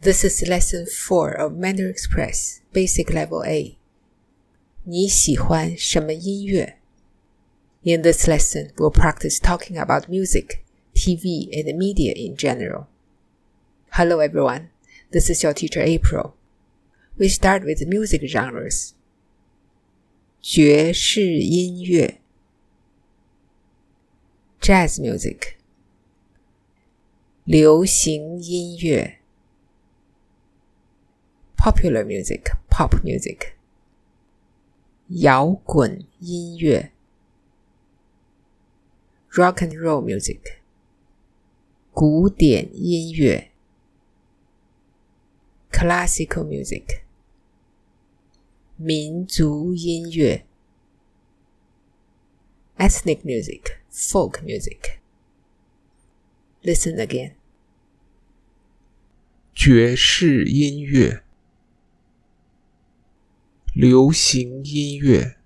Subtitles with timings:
[0.00, 3.76] This is lesson 4 of Mandarin Express, basic level A.
[4.84, 6.78] 你喜欢什么音乐?
[7.82, 12.86] In this lesson, we'll practice talking about music, TV, and media in general.
[13.90, 14.68] Hello everyone,
[15.10, 16.34] this is your teacher April.
[17.18, 18.92] We start with music genres.
[20.40, 22.20] 爵士音乐
[24.60, 25.54] Jazz music
[27.44, 29.18] 流行音乐
[31.60, 33.54] Popular music, pop music
[35.08, 36.92] 摇滚音乐
[39.30, 40.58] Rock and roll music
[41.92, 43.50] 古典音乐
[45.70, 47.02] Classical music
[48.76, 50.46] 民族音乐
[52.78, 55.00] ethnic music, folk music.
[56.62, 57.32] Listen again.
[59.54, 61.22] 爵士音乐、
[63.80, 65.36] 流行音乐、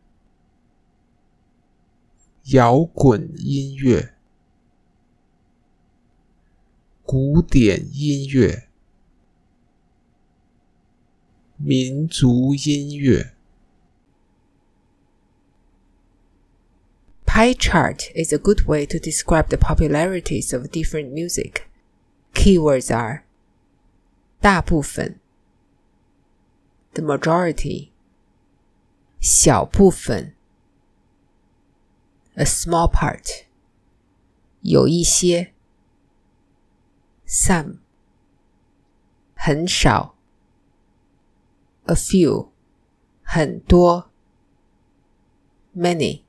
[2.52, 4.14] 摇滚音乐、
[7.04, 8.70] 古典音乐。
[11.62, 13.34] 民族音乐。
[17.26, 21.66] Pie chart is a good way to describe the popularities of different music.
[22.32, 23.24] Keywords are
[24.40, 25.20] 大部分
[26.94, 27.90] the majority
[29.24, 30.34] 小部分
[32.34, 33.44] a small part
[34.62, 35.52] 有一些
[37.26, 37.78] some
[39.34, 40.16] 很少
[41.90, 42.50] a few,
[43.22, 44.10] 很多
[45.74, 46.22] many.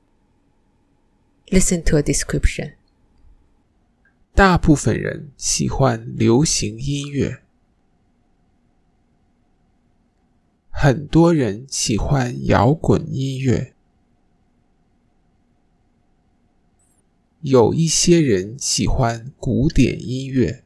[1.46, 2.74] Listen to a description.
[4.34, 7.42] 大部分人喜欢流行音乐，
[10.79, 13.73] 很多人喜欢摇滚音乐，
[17.41, 20.63] 有一些人喜欢古典音乐。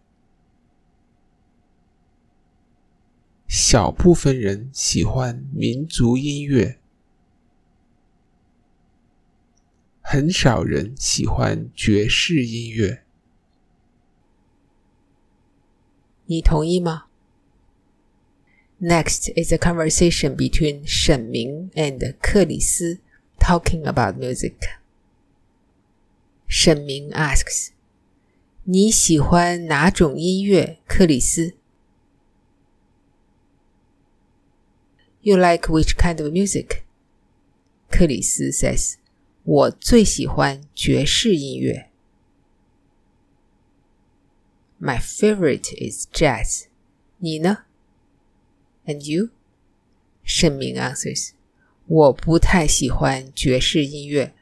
[3.47, 6.77] 小部分人喜欢民族音乐，
[10.01, 13.05] 很少人喜欢爵士音乐。
[16.25, 17.05] 你同意吗
[18.80, 23.00] ？Next is a conversation between 沈明 and 克里斯
[23.38, 24.54] talking about music.
[26.46, 27.70] 沈明 asks：“
[28.64, 31.54] 你喜欢哪种音乐，克里斯？”
[35.22, 36.82] You like which kind of music?
[37.90, 38.96] 克里斯 says，
[39.42, 41.90] 我最喜欢爵士音乐。
[44.78, 46.66] My favorite is jazz.
[47.18, 47.64] 你呢
[48.90, 49.30] ？And you?
[50.24, 51.30] 盛明 answers，
[51.86, 54.34] 我不太喜欢爵士音乐。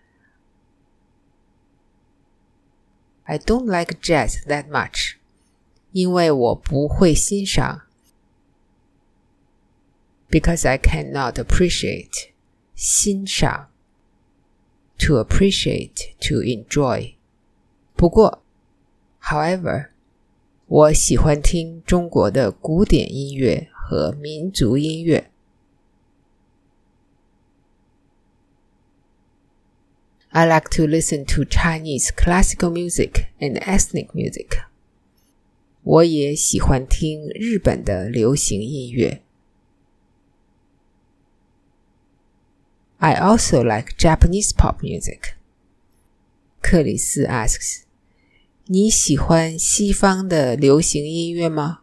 [3.25, 5.15] I don't like jazz that much，
[5.93, 7.83] 因为我不会欣赏
[10.31, 12.31] because I cannot appreciate
[12.75, 13.69] 欣赏
[14.99, 17.15] to appreciate to enjoy。
[17.95, 18.43] 不过，
[19.23, 19.91] however，
[20.67, 25.31] 我喜欢听中国的古典音乐 和民族音乐。
[30.31, 34.65] I like to listen to Chinese classical music and ethnic music.
[35.83, 39.23] 我也喜欢听日本的流行音乐。
[42.99, 45.35] I also like Japanese pop music.
[46.61, 47.83] 克里斯 asks，
[48.65, 51.83] 你喜欢西方的流行音乐吗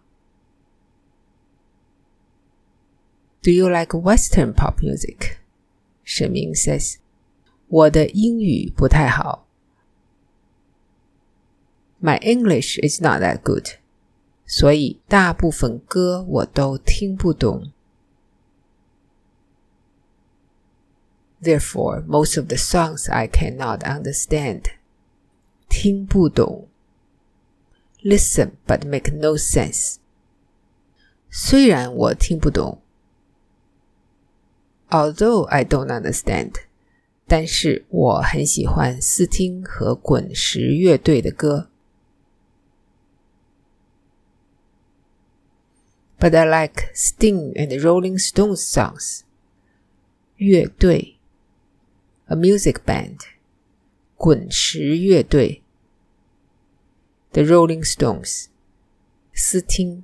[3.46, 5.38] Do you like Western pop music?
[6.02, 6.98] Shen Ming says,
[7.70, 7.88] "My
[12.22, 13.78] English is not that good.
[14.46, 17.70] 所以大部分歌我都听不懂。
[21.40, 24.72] Therefore, most of the songs I cannot understand.
[25.69, 26.66] 听不懂。
[28.02, 29.99] Listen but make no sense.
[31.31, 32.82] 虽然我听不懂，
[34.89, 36.56] Although I don't understand.
[37.27, 41.69] 但是我很喜欢斯汀和滚石乐队的歌。
[46.19, 49.21] But I like Sting and the Rolling Stones songs.
[50.36, 51.18] 乐队
[52.27, 53.19] a music band,
[54.15, 55.63] 滚石乐队，
[57.31, 58.45] The Rolling Stones，
[59.33, 60.03] 斯汀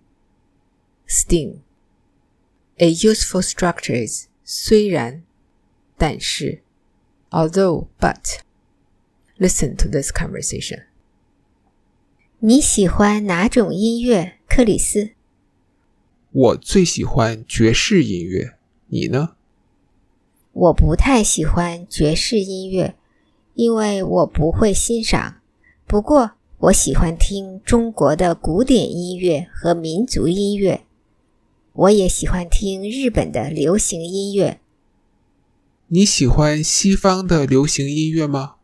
[1.07, 1.59] sting.
[2.77, 5.22] A useful structure is 虽然，
[5.96, 6.62] 但是
[7.30, 8.40] ，although but.
[9.38, 10.84] Listen to this conversation.
[12.38, 15.10] 你喜欢哪种音乐，克里斯？
[16.30, 18.54] 我最喜欢爵士音乐，
[18.88, 19.36] 你呢？
[20.52, 22.94] 我不太喜欢爵士音乐，
[23.54, 25.40] 因为我不会欣赏。
[25.86, 30.84] 不过，我喜欢听中国的古典音乐和民族音乐。
[31.72, 34.60] 我也喜欢听日本的流行音乐。
[35.88, 38.56] 你喜欢西方的流行音乐吗？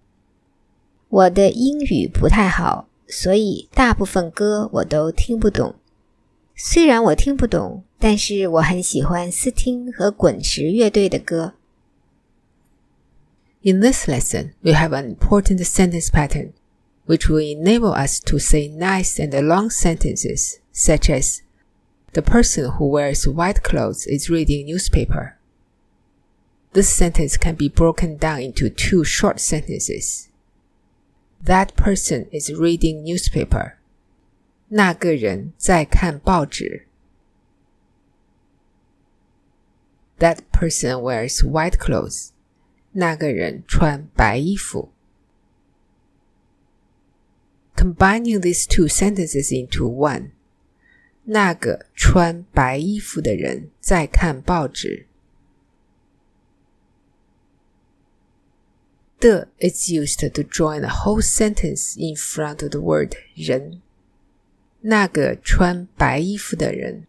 [1.09, 2.89] 我的英语不太好。
[3.11, 5.77] 所以大部分歌我都听不懂。
[6.55, 11.55] 虽然我听不懂，但是我很喜欢斯汀和滚石乐队的歌。
[13.63, 16.53] In this lesson, we have an important sentence pattern,
[17.07, 21.39] which will enable us to say nice and long sentences, such as
[22.14, 25.38] The person who wears white clothes is reading newspaper.
[26.74, 30.30] This sentence can be broken down into two short sentences.
[31.44, 33.78] That person is reading newspaper.
[34.70, 36.88] 那个人在看报纸。
[40.20, 42.30] That person wears white clothes.
[42.94, 44.92] 那个人穿白衣服。
[47.76, 50.32] Combining these two sentences into one.
[51.28, 55.08] 那个穿白衣服的人在看报纸。
[59.24, 63.82] the is used to join a whole sentence in front of the word 人。
[64.82, 67.08] 那个穿白衣服的人。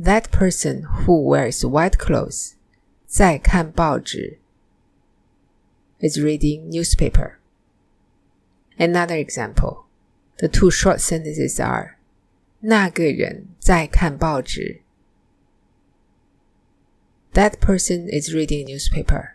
[0.00, 2.54] That person who wears white clothes
[3.06, 4.40] 在看报纸
[6.00, 7.34] is reading newspaper.
[8.76, 9.84] Another example.
[10.38, 11.96] The two short sentences are
[12.60, 14.82] 那个人在看报纸
[17.32, 19.34] That person is reading newspaper.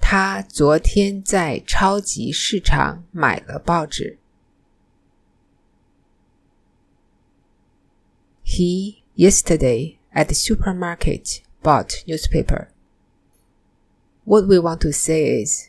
[0.00, 4.18] 他昨天在超级市场买了报纸。
[8.44, 12.68] He yesterday at the supermarket bought newspaper.
[14.24, 15.68] What we want to say is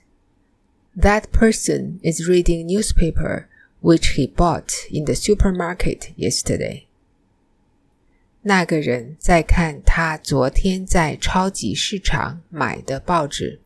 [0.96, 3.48] that person is reading newspaper
[3.84, 6.84] which he bought in the supermarket yesterday.
[8.42, 13.60] 那个人在看他昨天在超级市场买的报纸。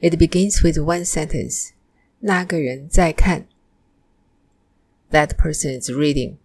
[0.00, 1.70] It begins with one sentence.
[2.20, 3.46] 那个人在看。
[5.10, 6.36] That person is reading.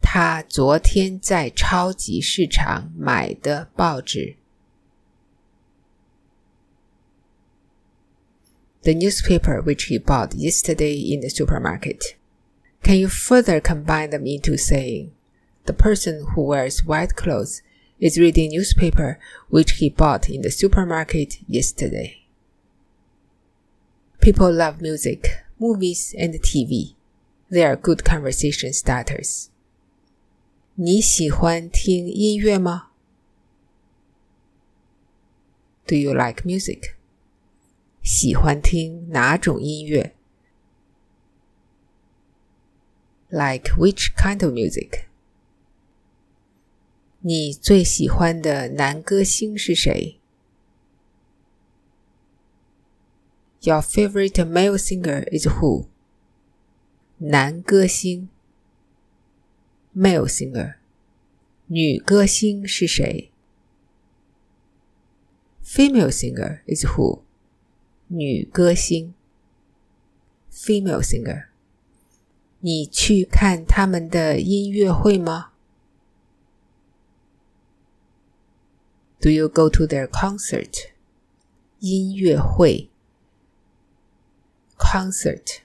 [0.00, 4.36] 他昨天在超级市场买的报纸。
[8.82, 12.16] The newspaper which he bought yesterday in the supermarket.
[12.82, 15.12] Can you further combine them into saying,
[15.64, 17.62] the person who wears white clothes
[17.98, 22.22] is reading newspaper which he bought in the supermarket yesterday.
[24.20, 26.94] People love music, movies, and TV.
[27.50, 29.48] They are good conversation starters.
[30.74, 32.90] 你喜欢听音乐吗？
[35.86, 36.96] Do you like music?
[38.02, 40.14] 喜欢听哪种音乐？
[43.28, 45.06] Like which kind of music?
[47.20, 50.20] 你最喜欢的男歌星是谁？
[53.62, 55.88] Your favorite male singer is who?
[57.18, 58.28] 男歌星
[59.92, 60.76] male singer
[61.66, 63.32] 女歌星是谁？
[65.64, 67.22] Female singer is who?
[68.10, 69.14] 女歌星
[70.52, 71.46] female singer
[72.60, 75.52] 你去看他们的音乐会吗？
[79.20, 80.90] Do you go to their concert?
[81.80, 82.90] 音乐会
[84.78, 85.60] concert。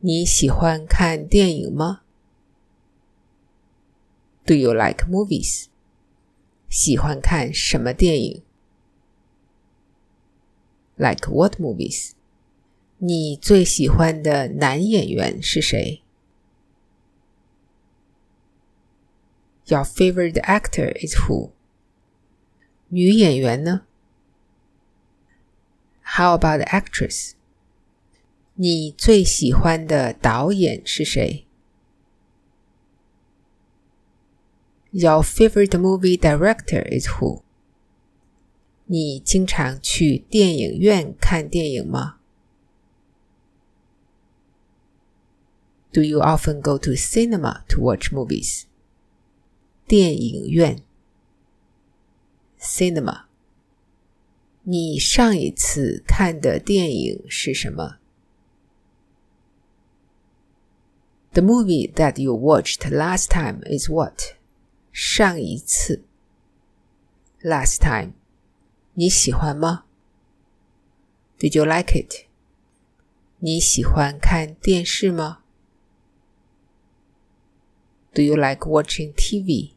[0.00, 2.02] 你喜欢看电影吗？
[4.44, 5.66] Do you like movies？
[6.68, 8.42] 喜欢看什么电影
[10.96, 12.12] ？Like what movies？
[12.98, 16.02] 你最喜欢的男演员是谁？
[19.66, 21.50] Your favorite actor is who？
[22.88, 23.82] 女演员呢？
[26.02, 27.32] How about the actress？
[28.54, 31.46] 你最喜欢的导演是谁？
[34.90, 37.42] Your favorite movie director is who？
[38.86, 42.18] 你经常去电影院看电影吗
[45.92, 48.64] Do you often go to cinema to watch movies?
[49.86, 50.82] 电影院
[52.58, 53.24] cinema。
[54.64, 57.98] 你上一次看的电影是什么？
[61.32, 64.36] The movie that you watched last time is what?
[64.92, 66.04] 上一次
[67.42, 68.12] last time。
[68.96, 69.84] 你喜欢吗？
[71.38, 72.26] Did you like it？
[73.38, 75.38] 你喜欢看电视吗？
[78.14, 79.72] Do you like watching TV？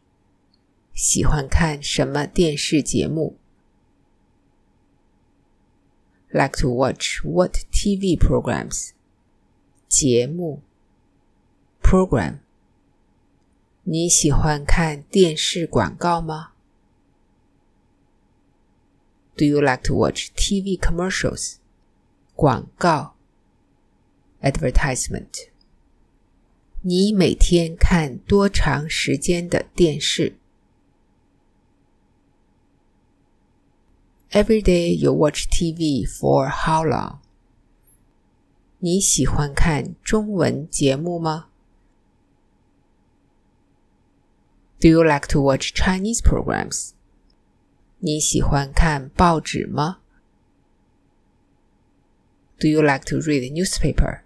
[0.94, 3.38] 喜欢看什么电视节目？
[6.30, 8.92] Like to watch what TV programs？
[9.88, 10.62] 节目
[11.82, 12.40] program。
[13.84, 16.52] 你喜欢看电视广告吗
[19.40, 21.58] ？Do you like to watch TV commercials？
[22.36, 23.16] 广告
[24.42, 25.50] advertisement。
[26.82, 30.38] 你每天看多长时间的电视？
[34.32, 37.20] Every day you watch TV for how long？
[38.80, 41.48] 你喜欢看中文节目吗？
[44.80, 46.92] Do you like to watch Chinese programs？
[48.00, 50.00] 你喜欢看报纸吗？
[52.60, 54.22] Do you like to read newspaper？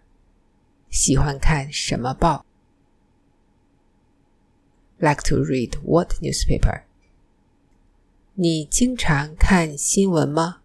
[0.90, 2.46] 喜欢看什么报？
[4.98, 6.84] Like to read what newspaper？
[8.36, 10.62] 你经常看新闻吗？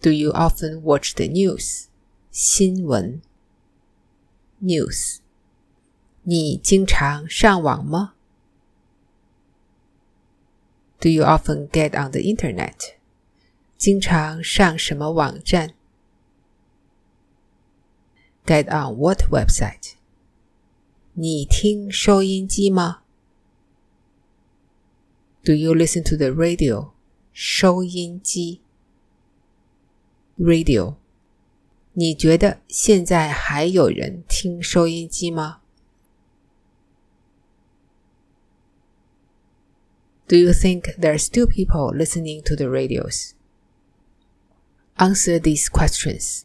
[0.00, 1.86] Do you often watch the news？
[2.30, 3.20] 新闻
[4.62, 5.18] news。
[6.22, 8.14] 你经常上网吗
[11.00, 12.94] ？Do you often get on the internet？
[13.76, 15.74] 经常上什么网站？
[18.46, 19.94] Get on what website？
[21.14, 23.02] 你听收音机吗？
[25.44, 26.90] Do you listen to the radio？
[27.32, 28.60] 收音机，
[30.38, 30.94] radio。
[31.92, 35.59] 你觉得现在还有人听收音机吗
[40.31, 43.33] ？Do you think there are still people listening to the radios?
[44.95, 46.43] Answer these questions.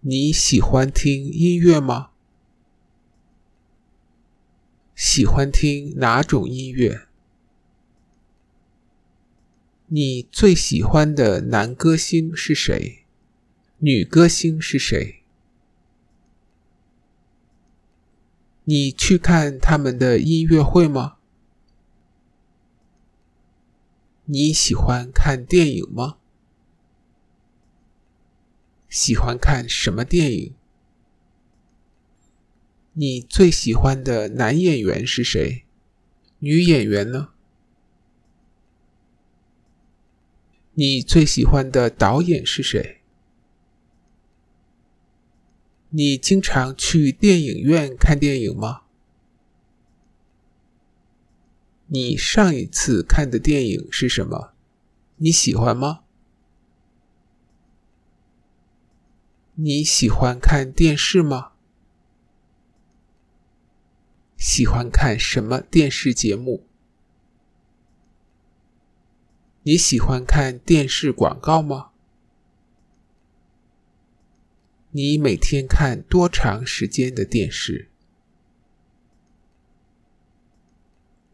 [0.00, 2.10] 你喜欢听音乐吗？
[4.96, 7.06] 喜欢听哪种音乐？
[9.86, 13.04] 你最喜欢的男歌星是谁？
[13.78, 15.22] 女歌星是谁？
[18.64, 21.15] 你去看他们的音乐会吗？
[24.28, 26.18] 你喜欢看电影吗？
[28.88, 30.54] 喜欢看什么电影？
[32.94, 35.64] 你最喜欢的男演员是谁？
[36.40, 37.28] 女演员呢？
[40.74, 43.02] 你最喜欢的导演是谁？
[45.90, 48.85] 你经常去电影院看电影吗？
[51.88, 54.52] 你上一次看的电影是什么？
[55.16, 56.00] 你喜欢吗？
[59.54, 61.52] 你喜欢看电视吗？
[64.36, 66.66] 喜欢看什么电视节目？
[69.62, 71.90] 你喜欢看电视广告吗？
[74.90, 77.90] 你每天看多长时间的电视？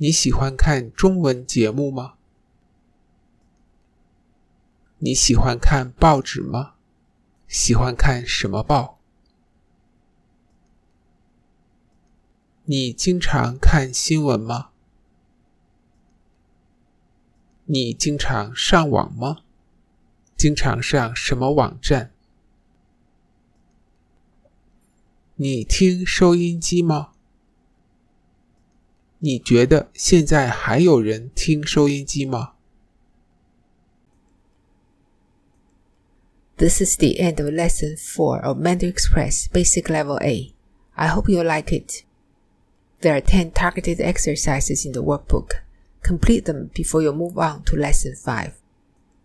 [0.02, 2.14] 你喜欢看中文节目吗？
[4.98, 6.74] 你喜欢看报纸吗？
[7.46, 8.98] 喜欢看什么报？
[12.64, 14.70] 你经常看新闻吗？
[17.66, 19.44] 你经常上网吗？
[20.36, 22.12] 经常上什么网站？
[25.36, 27.11] 你听收音机吗？
[29.21, 32.53] 你觉得现在还有人听收音机吗？
[36.57, 40.53] This is the end of lesson 4 of Mandarin Express Basic Level A.
[40.95, 42.03] I hope you like it.
[43.01, 45.61] There are 10 targeted exercises in the workbook.
[46.01, 48.53] Complete them before you move on to lesson 5.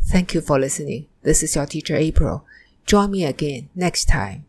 [0.03, 1.07] Thank you for listening.
[1.23, 2.45] This is your teacher April.
[2.85, 4.45] Join me again next time.